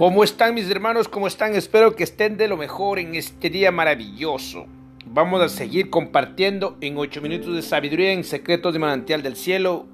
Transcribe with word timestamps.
¿Cómo 0.00 0.24
están 0.24 0.54
mis 0.54 0.70
hermanos? 0.70 1.08
¿Cómo 1.08 1.26
están? 1.26 1.54
Espero 1.54 1.94
que 1.94 2.04
estén 2.04 2.38
de 2.38 2.48
lo 2.48 2.56
mejor 2.56 2.98
en 2.98 3.14
este 3.14 3.50
día 3.50 3.70
maravilloso. 3.70 4.64
Vamos 5.04 5.42
a 5.42 5.50
seguir 5.50 5.90
compartiendo 5.90 6.78
en 6.80 6.96
8 6.96 7.20
minutos 7.20 7.54
de 7.54 7.60
sabiduría 7.60 8.12
en 8.12 8.24
secretos 8.24 8.72
de 8.72 8.78
manantial 8.78 9.22
del 9.22 9.36
cielo 9.36 9.84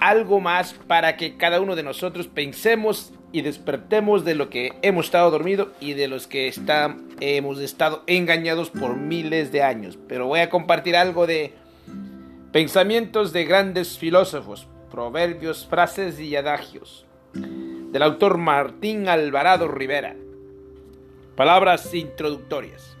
algo 0.00 0.40
más 0.40 0.72
para 0.72 1.18
que 1.18 1.36
cada 1.36 1.60
uno 1.60 1.76
de 1.76 1.82
nosotros 1.82 2.26
pensemos 2.26 3.12
y 3.32 3.42
despertemos 3.42 4.24
de 4.24 4.34
lo 4.34 4.48
que 4.48 4.72
hemos 4.80 5.04
estado 5.04 5.30
dormido 5.30 5.74
y 5.78 5.92
de 5.92 6.08
los 6.08 6.26
que 6.26 6.50
hemos 7.20 7.58
estado 7.60 8.02
engañados 8.06 8.70
por 8.70 8.96
miles 8.96 9.52
de 9.52 9.62
años. 9.62 9.98
Pero 10.08 10.26
voy 10.26 10.40
a 10.40 10.48
compartir 10.48 10.96
algo 10.96 11.26
de 11.26 11.52
pensamientos 12.50 13.34
de 13.34 13.44
grandes 13.44 13.98
filósofos, 13.98 14.66
proverbios, 14.90 15.66
frases 15.66 16.18
y 16.18 16.34
adagios 16.34 17.04
del 17.90 18.02
autor 18.04 18.38
Martín 18.38 19.08
Alvarado 19.08 19.66
Rivera. 19.66 20.14
Palabras 21.34 21.92
introductorias. 21.92 22.96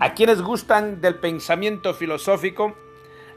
A 0.00 0.12
quienes 0.12 0.42
gustan 0.42 1.00
del 1.00 1.14
pensamiento 1.14 1.94
filosófico, 1.94 2.76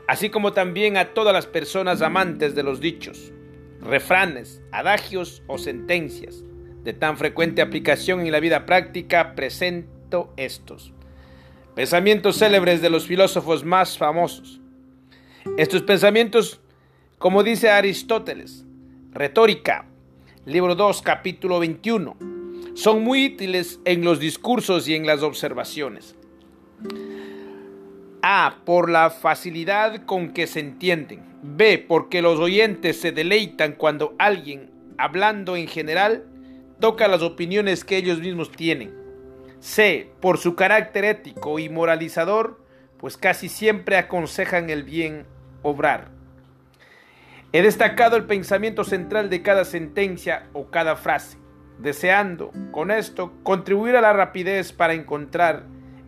así 0.08 0.30
como 0.30 0.52
también 0.52 0.98
a 0.98 1.14
todas 1.14 1.34
las 1.34 1.46
personas 1.46 2.02
amantes 2.02 2.56
de 2.56 2.64
los 2.64 2.82
dichos, 2.82 3.32
refranes, 3.80 4.62
adagios 4.72 5.44
o 5.48 5.58
sentencias 5.58 6.44
de 6.84 6.92
tan 6.92 7.18
frecuente 7.18 7.62
aplicación 7.62 8.22
en 8.22 8.32
la 8.32 8.42
vida 8.42 8.66
práctica, 8.66 9.36
presento 9.36 10.34
estos. 10.36 10.94
Pensamientos 11.74 12.38
célebres 12.38 12.82
de 12.82 12.90
los 12.90 13.06
filósofos 13.06 13.64
más 13.64 13.98
famosos. 13.98 14.60
Estos 15.58 15.84
pensamientos, 15.84 16.60
como 17.18 17.44
dice 17.44 17.70
Aristóteles, 17.70 18.66
retórica, 19.12 19.89
libro 20.46 20.74
2, 20.76 21.02
capítulo 21.02 21.60
21. 21.60 22.16
Son 22.74 23.04
muy 23.04 23.26
útiles 23.26 23.80
en 23.86 24.04
los 24.04 24.20
discursos 24.20 24.88
y 24.88 24.96
en 24.96 25.06
las 25.06 25.22
observaciones. 25.22 26.16
A. 28.22 28.56
Por 28.66 28.90
la 28.90 29.10
facilidad 29.10 30.06
con 30.06 30.32
que 30.32 30.48
se 30.48 30.62
entienden. 30.62 31.24
B. 31.44 31.84
Porque 31.86 32.22
los 32.22 32.40
oyentes 32.40 33.00
se 33.00 33.12
deleitan 33.12 33.74
cuando 33.74 34.16
alguien, 34.18 34.72
hablando 34.98 35.58
en 35.58 35.68
general, 35.68 36.26
toca 36.80 37.08
las 37.08 37.22
opiniones 37.22 37.84
que 37.84 37.98
ellos 37.98 38.20
mismos 38.20 38.52
tienen. 38.52 38.94
C. 39.60 40.10
Por 40.22 40.38
su 40.38 40.56
carácter 40.56 41.04
ético 41.04 41.60
y 41.60 41.68
moralizador, 41.68 42.64
pues 42.98 43.18
casi 43.18 43.50
siempre 43.50 43.98
aconsejan 43.98 44.70
el 44.70 44.84
bien 44.84 45.26
obrar. 45.64 46.19
He 47.52 47.64
destacado 47.64 48.16
el 48.16 48.26
pensamiento 48.26 48.84
central 48.84 49.32
de 49.32 49.42
cada 49.42 49.66
sentencia 49.66 50.48
o 50.54 50.68
cada 50.68 50.96
frase, 50.96 51.40
deseando, 51.80 52.52
con 52.70 52.92
esto, 52.92 53.34
contribuir 53.42 53.96
a 53.96 54.02
la 54.02 54.14
rapidez 54.14 54.72
para 54.72 54.94
encontrar, 54.94 55.64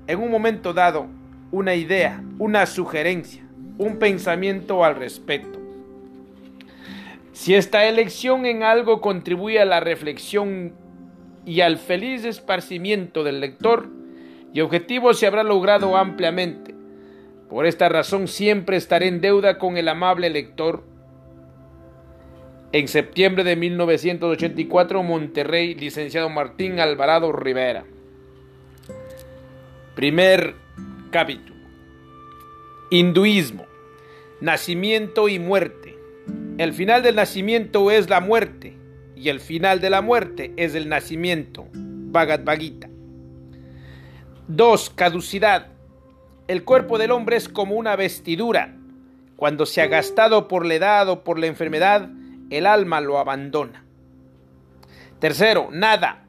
en 0.05 0.19
un 0.19 0.29
momento 0.29 0.71
dado, 0.73 1.07
una 1.51 1.73
idea, 1.73 2.23
una 2.37 2.67
sugerencia, 2.67 3.43
un 3.79 3.97
pensamiento 3.97 4.85
al 4.85 4.97
respecto. 4.97 5.59
Si 7.31 7.55
esta 7.55 7.85
elección 7.85 8.45
en 8.45 8.61
algo 8.61 9.01
contribuye 9.01 9.59
a 9.59 9.65
la 9.65 9.79
reflexión 9.79 10.73
y 11.43 11.61
al 11.61 11.79
feliz 11.79 12.23
esparcimiento 12.23 13.23
del 13.23 13.39
lector, 13.39 13.89
y 14.53 14.61
objetivo 14.61 15.15
se 15.15 15.25
habrá 15.25 15.43
logrado 15.43 15.97
ampliamente. 15.97 16.75
Por 17.49 17.65
esta 17.65 17.89
razón 17.89 18.27
siempre 18.27 18.77
estaré 18.77 19.07
en 19.07 19.21
deuda 19.21 19.57
con 19.57 19.77
el 19.77 19.87
amable 19.87 20.29
lector 20.29 20.90
en 22.73 22.87
septiembre 22.87 23.43
de 23.43 23.55
1984, 23.55 25.03
Monterrey, 25.03 25.75
licenciado 25.75 26.29
Martín 26.29 26.79
Alvarado 26.79 27.31
Rivera. 27.33 27.83
Primer 29.95 30.55
capítulo. 31.11 31.59
Hinduismo. 32.89 33.65
Nacimiento 34.39 35.27
y 35.27 35.37
muerte. 35.37 35.97
El 36.57 36.73
final 36.73 37.03
del 37.03 37.15
nacimiento 37.15 37.91
es 37.91 38.09
la 38.09 38.21
muerte 38.21 38.77
y 39.15 39.29
el 39.29 39.41
final 39.41 39.81
de 39.81 39.89
la 39.89 40.01
muerte 40.01 40.53
es 40.55 40.73
el 40.73 40.87
nacimiento. 40.87 41.67
Bhagavad 41.73 42.57
Gita. 42.57 42.89
2. 44.47 44.89
Caducidad. 44.91 45.67
El 46.47 46.63
cuerpo 46.63 46.97
del 46.97 47.11
hombre 47.11 47.35
es 47.35 47.49
como 47.49 47.75
una 47.75 47.97
vestidura. 47.97 48.77
Cuando 49.35 49.65
se 49.65 49.81
ha 49.81 49.87
gastado 49.87 50.47
por 50.47 50.65
la 50.65 50.75
edad 50.75 51.09
o 51.09 51.23
por 51.23 51.37
la 51.37 51.47
enfermedad, 51.47 52.09
el 52.51 52.67
alma 52.67 53.01
lo 53.01 53.17
abandona. 53.17 53.83
Tercero, 55.19 55.69
nada. 55.71 56.25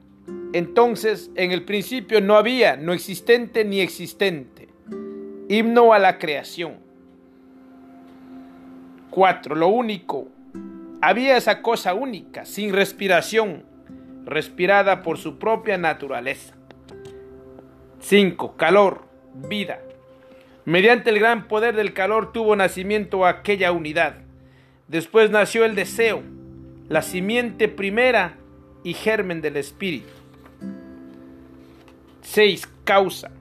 Entonces, 0.53 1.31
en 1.35 1.51
el 1.51 1.63
principio 1.63 2.21
no 2.21 2.35
había, 2.35 2.77
no 2.77 2.93
existente 2.93 3.65
ni 3.65 3.81
existente. 3.81 4.69
Himno 5.49 5.93
a 5.93 5.99
la 5.99 6.19
creación. 6.19 6.77
Cuatro, 9.09 9.55
lo 9.55 9.67
único. 9.67 10.27
Había 11.01 11.37
esa 11.37 11.61
cosa 11.61 11.93
única, 11.93 12.45
sin 12.45 12.71
respiración, 12.71 13.65
respirada 14.25 15.01
por 15.01 15.17
su 15.17 15.37
propia 15.37 15.77
naturaleza. 15.77 16.55
Cinco, 17.99 18.55
calor, 18.55 19.05
vida. 19.49 19.79
Mediante 20.65 21.09
el 21.09 21.19
gran 21.19 21.47
poder 21.47 21.75
del 21.75 21.93
calor 21.93 22.31
tuvo 22.31 22.55
nacimiento 22.55 23.25
aquella 23.25 23.71
unidad. 23.71 24.22
Después 24.87 25.31
nació 25.31 25.65
el 25.65 25.75
deseo, 25.75 26.21
la 26.89 27.01
simiente 27.01 27.67
primera 27.67 28.37
y 28.83 28.93
germen 28.93 29.41
del 29.41 29.57
espíritu. 29.57 30.09
6. 32.21 32.67
Causa. 32.83 33.31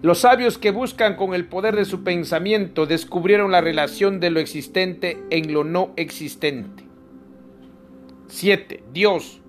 Los 0.00 0.20
sabios 0.20 0.58
que 0.58 0.70
buscan 0.70 1.16
con 1.16 1.34
el 1.34 1.46
poder 1.46 1.74
de 1.74 1.84
su 1.84 2.04
pensamiento 2.04 2.86
descubrieron 2.86 3.50
la 3.50 3.60
relación 3.60 4.20
de 4.20 4.30
lo 4.30 4.38
existente 4.38 5.18
en 5.30 5.52
lo 5.52 5.64
no 5.64 5.92
existente. 5.96 6.84
7. 8.28 8.84
Dios. 8.92 9.40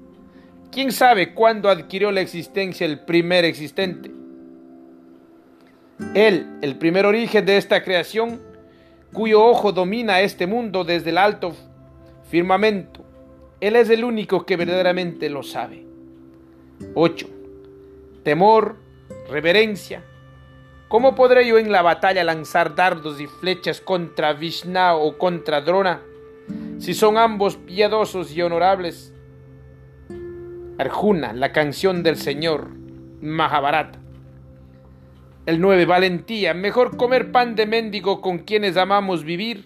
¿Quién 0.71 0.91
sabe 0.91 1.33
cuándo 1.33 1.69
adquirió 1.69 2.11
la 2.11 2.21
existencia 2.21 2.85
el 2.85 2.99
primer 2.99 3.45
existente? 3.45 4.11
Él, 6.15 6.47
el 6.61 6.77
primer 6.77 7.05
origen 7.05 7.45
de 7.45 7.57
esta 7.57 7.83
creación, 7.83 8.39
cuyo 9.13 9.43
ojo 9.43 9.71
domina 9.71 10.21
este 10.21 10.47
mundo 10.47 10.83
desde 10.83 11.09
el 11.09 11.17
alto 11.17 11.53
firmamento. 12.29 13.03
Él 13.59 13.75
es 13.75 13.89
el 13.89 14.03
único 14.03 14.45
que 14.45 14.55
verdaderamente 14.55 15.29
lo 15.29 15.43
sabe. 15.43 15.85
8. 16.95 17.27
Temor, 18.23 18.77
reverencia. 19.29 20.03
¿Cómo 20.87 21.13
podré 21.13 21.47
yo 21.47 21.57
en 21.57 21.71
la 21.71 21.81
batalla 21.81 22.23
lanzar 22.23 22.75
dardos 22.75 23.19
y 23.19 23.27
flechas 23.27 23.81
contra 23.81 24.33
Vishnu 24.33 24.95
o 24.95 25.17
contra 25.17 25.61
Drona, 25.61 26.01
si 26.79 26.93
son 26.93 27.17
ambos 27.17 27.57
piadosos 27.57 28.31
y 28.31 28.41
honorables? 28.41 29.13
Arjuna, 30.79 31.33
la 31.33 31.51
canción 31.51 32.01
del 32.03 32.15
Señor, 32.15 32.69
Mahabharata. 33.21 33.99
El 35.49 35.59
9. 35.59 35.87
Valentía. 35.87 36.53
Mejor 36.53 36.95
comer 36.95 37.31
pan 37.31 37.55
de 37.55 37.65
mendigo 37.65 38.21
con 38.21 38.37
quienes 38.37 38.77
amamos 38.77 39.23
vivir 39.23 39.65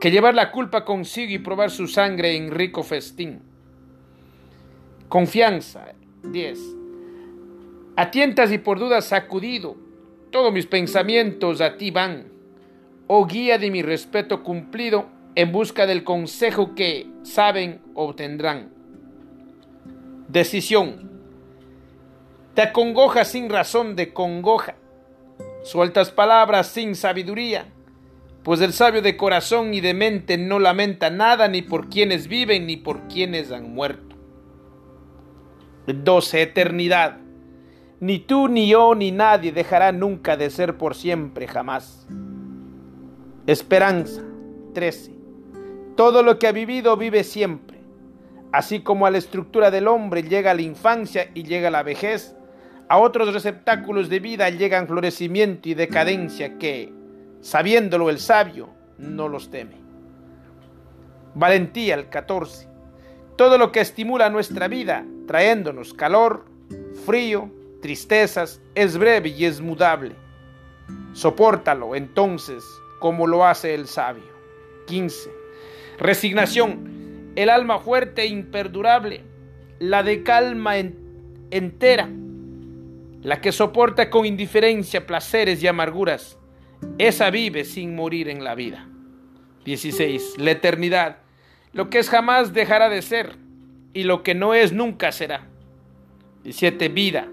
que 0.00 0.10
llevar 0.10 0.34
la 0.34 0.50
culpa 0.50 0.86
consigo 0.86 1.32
y 1.32 1.38
probar 1.38 1.70
su 1.70 1.86
sangre 1.86 2.34
en 2.34 2.50
rico 2.50 2.82
festín. 2.82 3.42
Confianza. 5.10 5.88
10. 6.22 6.58
A 7.96 8.10
tientas 8.10 8.50
y 8.50 8.56
por 8.56 8.78
dudas 8.78 9.04
sacudido, 9.04 9.76
todos 10.30 10.50
mis 10.50 10.64
pensamientos 10.64 11.60
a 11.60 11.76
ti 11.76 11.90
van, 11.90 12.28
oh 13.06 13.26
guía 13.26 13.58
de 13.58 13.70
mi 13.70 13.82
respeto 13.82 14.42
cumplido, 14.42 15.10
en 15.34 15.52
busca 15.52 15.86
del 15.86 16.04
consejo 16.04 16.74
que 16.74 17.06
saben 17.22 17.82
obtendrán. 17.92 18.70
Decisión. 20.28 21.10
Te 22.54 22.62
acongoja 22.62 23.26
sin 23.26 23.50
razón 23.50 23.94
de 23.94 24.14
congoja 24.14 24.76
Sueltas 25.66 26.12
palabras 26.12 26.68
sin 26.68 26.94
sabiduría, 26.94 27.66
pues 28.44 28.60
el 28.60 28.72
sabio 28.72 29.02
de 29.02 29.16
corazón 29.16 29.74
y 29.74 29.80
de 29.80 29.94
mente 29.94 30.38
no 30.38 30.60
lamenta 30.60 31.10
nada 31.10 31.48
ni 31.48 31.60
por 31.60 31.88
quienes 31.88 32.28
viven 32.28 32.68
ni 32.68 32.76
por 32.76 33.08
quienes 33.08 33.50
han 33.50 33.74
muerto. 33.74 34.14
12. 35.88 36.42
Eternidad. 36.42 37.18
Ni 37.98 38.20
tú, 38.20 38.46
ni 38.46 38.68
yo, 38.68 38.94
ni 38.94 39.10
nadie 39.10 39.50
dejará 39.50 39.90
nunca 39.90 40.36
de 40.36 40.50
ser 40.50 40.78
por 40.78 40.94
siempre, 40.94 41.48
jamás. 41.48 42.06
Esperanza. 43.48 44.22
13. 44.72 45.16
Todo 45.96 46.22
lo 46.22 46.38
que 46.38 46.46
ha 46.46 46.52
vivido 46.52 46.96
vive 46.96 47.24
siempre. 47.24 47.80
Así 48.52 48.84
como 48.84 49.04
a 49.04 49.10
la 49.10 49.18
estructura 49.18 49.72
del 49.72 49.88
hombre 49.88 50.22
llega 50.22 50.54
la 50.54 50.62
infancia 50.62 51.28
y 51.34 51.42
llega 51.42 51.70
la 51.70 51.82
vejez, 51.82 52.35
a 52.88 52.98
otros 52.98 53.32
receptáculos 53.32 54.08
de 54.08 54.20
vida 54.20 54.48
llegan 54.50 54.86
florecimiento 54.86 55.68
y 55.68 55.74
decadencia 55.74 56.58
que, 56.58 56.92
sabiéndolo 57.40 58.10
el 58.10 58.20
sabio, 58.20 58.68
no 58.98 59.28
los 59.28 59.50
teme. 59.50 59.76
Valentía 61.34 61.94
el 61.94 62.08
14. 62.08 62.68
Todo 63.36 63.58
lo 63.58 63.72
que 63.72 63.80
estimula 63.80 64.30
nuestra 64.30 64.68
vida 64.68 65.04
trayéndonos 65.26 65.92
calor, 65.92 66.46
frío, 67.04 67.50
tristezas, 67.82 68.60
es 68.74 68.96
breve 68.96 69.30
y 69.30 69.44
es 69.44 69.60
mudable. 69.60 70.14
Sopórtalo 71.12 71.94
entonces 71.94 72.64
como 73.00 73.26
lo 73.26 73.44
hace 73.44 73.74
el 73.74 73.86
sabio. 73.86 74.36
15. 74.86 75.30
Resignación, 75.98 77.32
el 77.34 77.50
alma 77.50 77.80
fuerte 77.80 78.22
e 78.22 78.26
imperdurable, 78.26 79.24
la 79.78 80.02
de 80.02 80.22
calma 80.22 80.76
entera, 81.50 82.08
la 83.26 83.40
que 83.40 83.50
soporta 83.50 84.08
con 84.08 84.24
indiferencia 84.24 85.04
placeres 85.04 85.60
y 85.60 85.66
amarguras, 85.66 86.38
esa 86.96 87.28
vive 87.30 87.64
sin 87.64 87.96
morir 87.96 88.28
en 88.28 88.44
la 88.44 88.54
vida. 88.54 88.86
16. 89.64 90.38
La 90.38 90.52
eternidad, 90.52 91.16
lo 91.72 91.90
que 91.90 91.98
es 91.98 92.08
jamás 92.08 92.54
dejará 92.54 92.88
de 92.88 93.02
ser 93.02 93.34
y 93.92 94.04
lo 94.04 94.22
que 94.22 94.36
no 94.36 94.54
es 94.54 94.72
nunca 94.72 95.10
será. 95.10 95.44
17. 96.44 96.88
Vida. 96.90 97.26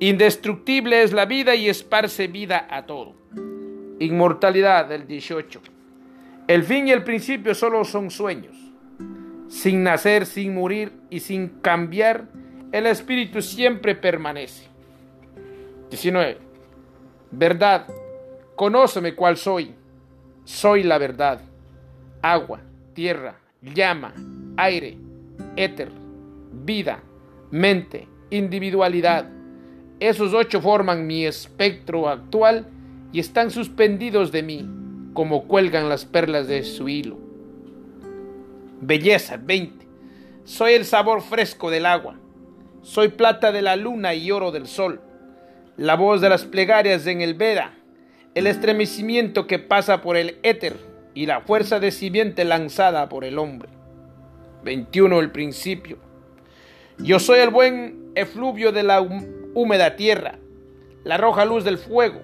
Indestructible 0.00 1.02
es 1.02 1.14
la 1.14 1.24
vida 1.24 1.54
y 1.54 1.70
esparce 1.70 2.26
vida 2.26 2.66
a 2.68 2.84
todo. 2.84 3.14
Inmortalidad 4.00 4.84
del 4.84 5.06
18. 5.06 5.62
El 6.46 6.62
fin 6.62 6.88
y 6.88 6.90
el 6.90 7.04
principio 7.04 7.54
solo 7.54 7.86
son 7.86 8.10
sueños. 8.10 8.54
Sin 9.48 9.82
nacer, 9.82 10.26
sin 10.26 10.54
morir 10.54 10.92
y 11.08 11.20
sin 11.20 11.48
cambiar, 11.48 12.26
el 12.70 12.84
espíritu 12.84 13.40
siempre 13.40 13.94
permanece. 13.94 14.71
19. 15.92 16.38
Verdad. 17.32 17.86
Conóceme 18.56 19.14
cuál 19.14 19.36
soy. 19.36 19.74
Soy 20.44 20.84
la 20.84 20.96
verdad. 20.96 21.42
Agua, 22.22 22.60
tierra, 22.94 23.38
llama, 23.60 24.14
aire, 24.56 24.96
éter, 25.54 25.90
vida, 26.50 27.02
mente, 27.50 28.08
individualidad. 28.30 29.28
Esos 30.00 30.32
ocho 30.32 30.62
forman 30.62 31.06
mi 31.06 31.26
espectro 31.26 32.08
actual 32.08 32.66
y 33.12 33.20
están 33.20 33.50
suspendidos 33.50 34.32
de 34.32 34.42
mí, 34.42 34.66
como 35.12 35.46
cuelgan 35.46 35.90
las 35.90 36.06
perlas 36.06 36.48
de 36.48 36.64
su 36.64 36.88
hilo. 36.88 37.18
Belleza 38.80 39.36
20. 39.36 39.86
Soy 40.44 40.72
el 40.72 40.86
sabor 40.86 41.20
fresco 41.20 41.70
del 41.70 41.84
agua. 41.84 42.16
Soy 42.80 43.08
plata 43.08 43.52
de 43.52 43.60
la 43.60 43.76
luna 43.76 44.14
y 44.14 44.30
oro 44.30 44.52
del 44.52 44.66
sol. 44.66 45.02
La 45.78 45.96
voz 45.96 46.20
de 46.20 46.28
las 46.28 46.44
plegarias 46.44 47.06
en 47.06 47.22
el 47.22 47.32
Veda. 47.32 47.72
El 48.34 48.46
estremecimiento 48.46 49.46
que 49.46 49.58
pasa 49.58 50.02
por 50.02 50.18
el 50.18 50.38
éter 50.42 50.76
y 51.14 51.24
la 51.24 51.40
fuerza 51.40 51.80
de 51.80 51.90
simiente 51.90 52.44
lanzada 52.44 53.08
por 53.08 53.24
el 53.24 53.38
hombre. 53.38 53.70
21. 54.64 55.18
El 55.18 55.30
principio. 55.30 55.96
Yo 56.98 57.18
soy 57.18 57.40
el 57.40 57.48
buen 57.48 58.12
efluvio 58.14 58.70
de 58.70 58.82
la 58.82 59.00
húmeda 59.00 59.96
tierra, 59.96 60.38
la 61.04 61.16
roja 61.16 61.46
luz 61.46 61.64
del 61.64 61.78
fuego, 61.78 62.20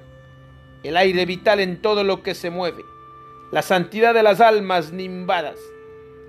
el 0.83 0.99
aire 0.99 1.25
vital 1.25 1.59
en 1.61 1.81
todo 1.81 2.05
lo 2.05 2.23
que 2.23 2.35
se 2.35 2.51
mueve, 2.51 2.83
la 3.51 3.63
santidad 3.63 4.13
de 4.13 4.23
las 4.23 4.43
almas 4.43 4.93
nimbadas, 4.93 5.59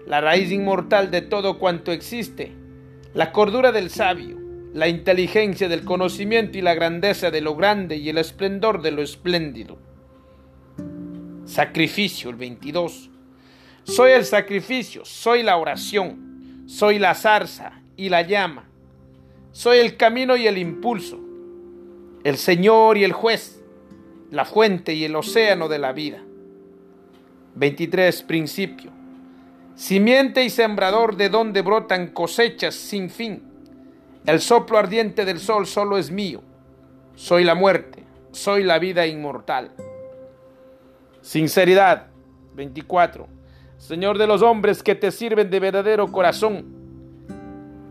la 0.08 0.22
raíz 0.22 0.52
inmortal 0.52 1.12
de 1.12 1.22
todo 1.22 1.60
cuanto 1.60 1.92
existe, 1.92 2.54
la 3.14 3.34
cordura 3.34 3.74
del 3.74 3.90
sabio, 3.90 4.38
la 4.74 4.88
inteligencia 4.88 5.68
del 5.68 5.84
conocimiento 5.84 6.58
y 6.58 6.62
la 6.62 6.76
grandeza 6.76 7.32
de 7.32 7.42
lo 7.42 7.56
grande 7.56 7.98
y 7.98 8.10
el 8.10 8.18
esplendor 8.18 8.82
de 8.82 8.92
lo 8.92 9.02
espléndido. 9.02 9.78
Sacrificio, 11.46 12.30
el 12.30 12.36
22. 12.36 13.10
Soy 13.84 14.12
el 14.12 14.26
sacrificio, 14.26 15.04
soy 15.06 15.42
la 15.42 15.58
oración, 15.58 16.64
soy 16.68 17.00
la 17.00 17.16
zarza 17.16 17.82
y 17.98 18.10
la 18.10 18.22
llama, 18.22 18.70
soy 19.52 19.80
el 19.80 19.98
camino 19.98 20.38
y 20.38 20.46
el 20.46 20.60
impulso, 20.60 21.20
el 22.24 22.38
Señor 22.38 22.98
y 22.98 23.04
el 23.04 23.14
juez, 23.14 23.64
la 24.30 24.46
fuente 24.46 24.94
y 24.94 25.06
el 25.06 25.16
océano 25.16 25.68
de 25.68 25.80
la 25.80 25.92
vida. 25.92 26.22
23. 27.56 28.22
Principio. 28.24 28.92
Simiente 29.76 30.44
y 30.44 30.50
sembrador 30.50 31.16
de 31.16 31.30
donde 31.30 31.62
brotan 31.62 32.10
cosechas 32.10 32.76
sin 32.76 33.10
fin. 33.10 33.49
El 34.26 34.40
soplo 34.42 34.78
ardiente 34.78 35.26
del 35.26 35.40
sol 35.40 35.66
solo 35.66 35.98
es 35.98 36.12
mío. 36.12 36.42
Soy 37.16 37.44
la 37.44 37.56
muerte, 37.56 38.04
soy 38.32 38.64
la 38.64 38.80
vida 38.80 39.06
inmortal. 39.08 39.72
Sinceridad. 41.22 42.08
24. 42.56 43.28
Señor 43.78 44.18
de 44.18 44.28
los 44.28 44.42
hombres 44.42 44.84
que 44.84 44.96
te 44.96 45.12
sirven 45.12 45.50
de 45.50 45.60
verdadero 45.60 46.12
corazón. 46.12 46.66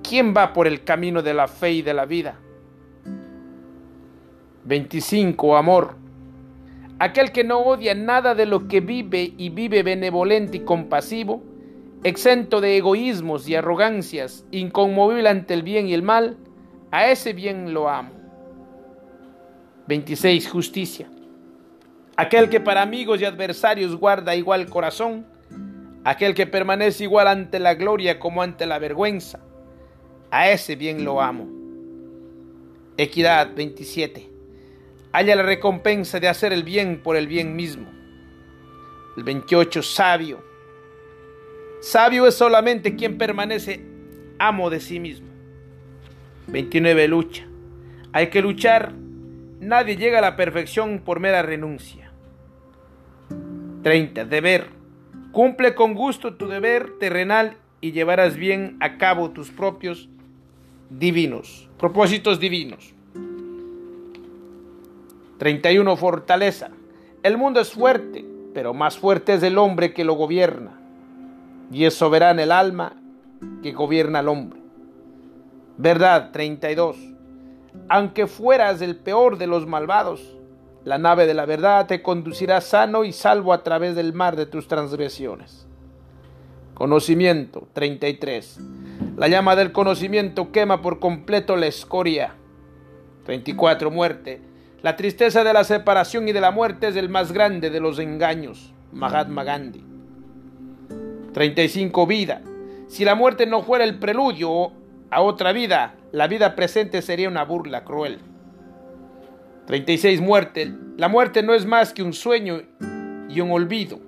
¿Quién 0.02 0.34
va 0.36 0.52
por 0.52 0.66
el 0.66 0.84
camino 0.84 1.22
de 1.22 1.34
la 1.34 1.48
fe 1.48 1.72
y 1.72 1.82
de 1.82 1.94
la 1.94 2.04
vida? 2.04 2.38
25. 4.64 5.56
Amor 5.56 6.08
aquel 6.98 7.32
que 7.32 7.44
no 7.44 7.60
odia 7.60 7.94
nada 7.94 8.34
de 8.34 8.46
lo 8.46 8.68
que 8.68 8.80
vive 8.80 9.32
y 9.36 9.50
vive 9.50 9.82
benevolente 9.82 10.58
y 10.58 10.60
compasivo, 10.60 11.42
exento 12.04 12.60
de 12.60 12.76
egoísmos 12.76 13.48
y 13.48 13.54
arrogancias, 13.54 14.44
inconmovible 14.50 15.28
ante 15.28 15.54
el 15.54 15.62
bien 15.62 15.86
y 15.86 15.94
el 15.94 16.02
mal, 16.02 16.36
a 16.90 17.10
ese 17.10 17.32
bien 17.32 17.74
lo 17.74 17.88
amo. 17.88 18.12
26. 19.88 20.48
Justicia. 20.48 21.08
Aquel 22.16 22.48
que 22.48 22.60
para 22.60 22.82
amigos 22.82 23.20
y 23.20 23.24
adversarios 23.24 23.96
guarda 23.96 24.36
igual 24.36 24.68
corazón, 24.68 25.26
aquel 26.04 26.34
que 26.34 26.46
permanece 26.46 27.04
igual 27.04 27.28
ante 27.28 27.58
la 27.58 27.74
gloria 27.74 28.18
como 28.18 28.42
ante 28.42 28.66
la 28.66 28.78
vergüenza, 28.78 29.40
a 30.30 30.50
ese 30.50 30.76
bien 30.76 31.04
lo 31.04 31.20
amo. 31.20 31.48
Equidad 32.96 33.54
27 33.54 34.38
haya 35.12 35.36
la 35.36 35.42
recompensa 35.42 36.20
de 36.20 36.28
hacer 36.28 36.52
el 36.52 36.62
bien 36.62 37.02
por 37.02 37.16
el 37.16 37.26
bien 37.26 37.56
mismo. 37.56 37.88
El 39.16 39.24
28, 39.24 39.82
sabio. 39.82 40.47
Sabio 41.80 42.26
es 42.26 42.34
solamente 42.34 42.96
quien 42.96 43.18
permanece 43.18 43.84
amo 44.38 44.70
de 44.70 44.80
sí 44.80 44.98
mismo. 45.00 45.28
29, 46.48 47.08
lucha. 47.08 47.46
Hay 48.12 48.28
que 48.28 48.42
luchar. 48.42 48.92
Nadie 49.60 49.96
llega 49.96 50.18
a 50.18 50.22
la 50.22 50.36
perfección 50.36 51.00
por 51.04 51.20
mera 51.20 51.42
renuncia. 51.42 52.10
30, 53.82 54.24
deber. 54.24 54.68
Cumple 55.32 55.74
con 55.74 55.94
gusto 55.94 56.34
tu 56.34 56.48
deber 56.48 56.98
terrenal 56.98 57.56
y 57.80 57.92
llevarás 57.92 58.36
bien 58.36 58.76
a 58.80 58.98
cabo 58.98 59.30
tus 59.30 59.50
propios 59.50 60.08
divinos, 60.90 61.68
propósitos 61.78 62.40
divinos. 62.40 62.94
31. 65.38 65.96
Fortaleza. 65.96 66.70
El 67.22 67.36
mundo 67.36 67.60
es 67.60 67.70
fuerte, 67.70 68.24
pero 68.54 68.74
más 68.74 68.98
fuerte 68.98 69.34
es 69.34 69.42
el 69.42 69.58
hombre 69.58 69.92
que 69.92 70.04
lo 70.04 70.14
gobierna. 70.14 70.78
Y 71.70 71.84
es 71.84 71.94
soberano 71.94 72.40
el 72.40 72.52
alma 72.52 72.94
que 73.62 73.72
gobierna 73.72 74.20
al 74.20 74.28
hombre. 74.28 74.60
Verdad 75.76 76.30
32. 76.32 76.96
Aunque 77.88 78.26
fueras 78.26 78.80
el 78.80 78.96
peor 78.96 79.38
de 79.38 79.46
los 79.46 79.66
malvados, 79.66 80.36
la 80.84 80.98
nave 80.98 81.26
de 81.26 81.34
la 81.34 81.46
verdad 81.46 81.86
te 81.86 82.02
conducirá 82.02 82.60
sano 82.60 83.04
y 83.04 83.12
salvo 83.12 83.52
a 83.52 83.62
través 83.62 83.94
del 83.94 84.12
mar 84.12 84.36
de 84.36 84.46
tus 84.46 84.68
transgresiones. 84.68 85.66
Conocimiento 86.74 87.68
33. 87.72 88.60
La 89.16 89.28
llama 89.28 89.56
del 89.56 89.72
conocimiento 89.72 90.52
quema 90.52 90.80
por 90.80 91.00
completo 91.00 91.56
la 91.56 91.66
escoria. 91.66 92.34
34. 93.24 93.90
Muerte. 93.90 94.40
La 94.80 94.96
tristeza 94.96 95.42
de 95.42 95.52
la 95.52 95.64
separación 95.64 96.28
y 96.28 96.32
de 96.32 96.40
la 96.40 96.52
muerte 96.52 96.88
es 96.88 96.96
el 96.96 97.08
más 97.08 97.32
grande 97.32 97.68
de 97.70 97.80
los 97.80 97.98
engaños. 97.98 98.72
Mahatma 98.92 99.42
Gandhi. 99.42 99.87
35. 101.38 102.04
Vida. 102.08 102.42
Si 102.88 103.04
la 103.04 103.14
muerte 103.14 103.46
no 103.46 103.62
fuera 103.62 103.84
el 103.84 104.00
preludio 104.00 104.72
a 105.08 105.20
otra 105.20 105.52
vida, 105.52 105.94
la 106.10 106.26
vida 106.26 106.56
presente 106.56 107.00
sería 107.00 107.28
una 107.28 107.44
burla 107.44 107.84
cruel. 107.84 108.18
36. 109.68 110.20
Muerte. 110.20 110.74
La 110.96 111.06
muerte 111.06 111.44
no 111.44 111.54
es 111.54 111.64
más 111.64 111.92
que 111.92 112.02
un 112.02 112.12
sueño 112.12 112.62
y 113.28 113.40
un 113.40 113.52
olvido. 113.52 114.00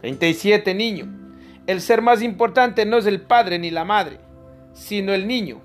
37. 0.00 0.72
Niño. 0.72 1.08
El 1.66 1.82
ser 1.82 2.00
más 2.00 2.22
importante 2.22 2.86
no 2.86 2.96
es 2.96 3.04
el 3.04 3.20
padre 3.20 3.58
ni 3.58 3.70
la 3.70 3.84
madre, 3.84 4.18
sino 4.72 5.12
el 5.12 5.26
niño, 5.26 5.60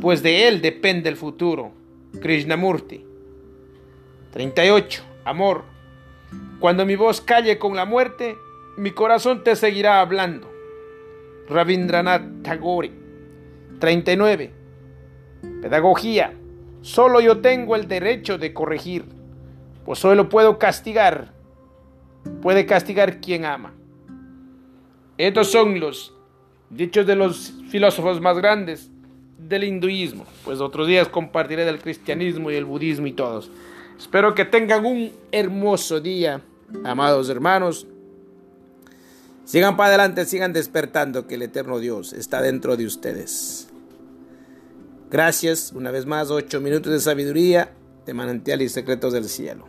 pues 0.00 0.22
de 0.22 0.46
él 0.46 0.62
depende 0.62 1.08
el 1.08 1.16
futuro. 1.16 1.72
Krishnamurti. 2.20 3.04
38. 4.30 5.02
Amor. 5.24 5.64
Cuando 6.60 6.86
mi 6.86 6.94
voz 6.94 7.20
calle 7.20 7.58
con 7.58 7.74
la 7.74 7.86
muerte, 7.86 8.36
mi 8.80 8.92
corazón 8.92 9.44
te 9.44 9.56
seguirá 9.56 10.00
hablando. 10.00 10.50
Rabindranath 11.50 12.42
Tagore. 12.42 12.90
39. 13.78 14.54
Pedagogía. 15.60 16.32
Solo 16.80 17.20
yo 17.20 17.42
tengo 17.42 17.76
el 17.76 17.88
derecho 17.88 18.38
de 18.38 18.54
corregir, 18.54 19.04
pues 19.84 19.98
solo 19.98 20.30
puedo 20.30 20.58
castigar. 20.58 21.34
Puede 22.40 22.64
castigar 22.64 23.20
quien 23.20 23.44
ama. 23.44 23.74
Estos 25.18 25.50
son 25.50 25.78
los 25.78 26.14
dichos 26.70 27.06
de 27.06 27.16
los 27.16 27.52
filósofos 27.68 28.18
más 28.18 28.38
grandes 28.38 28.90
del 29.36 29.64
hinduismo. 29.64 30.24
Pues 30.42 30.58
otros 30.60 30.86
días 30.86 31.06
compartiré 31.06 31.66
del 31.66 31.80
cristianismo 31.80 32.50
y 32.50 32.54
el 32.54 32.64
budismo 32.64 33.06
y 33.06 33.12
todos. 33.12 33.50
Espero 33.98 34.34
que 34.34 34.46
tengan 34.46 34.86
un 34.86 35.12
hermoso 35.32 36.00
día, 36.00 36.40
amados 36.82 37.28
hermanos. 37.28 37.86
Sigan 39.50 39.76
para 39.76 39.88
adelante, 39.88 40.26
sigan 40.26 40.52
despertando 40.52 41.26
que 41.26 41.34
el 41.34 41.42
eterno 41.42 41.80
Dios 41.80 42.12
está 42.12 42.40
dentro 42.40 42.76
de 42.76 42.86
ustedes. 42.86 43.66
Gracias, 45.10 45.72
una 45.72 45.90
vez 45.90 46.06
más, 46.06 46.30
ocho 46.30 46.60
minutos 46.60 46.92
de 46.92 47.00
sabiduría 47.00 47.72
de 48.06 48.14
manantial 48.14 48.62
y 48.62 48.68
secretos 48.68 49.12
del 49.12 49.28
cielo. 49.28 49.66